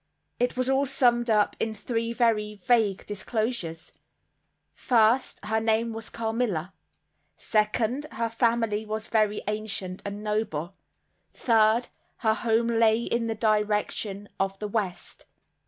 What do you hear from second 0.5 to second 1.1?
was all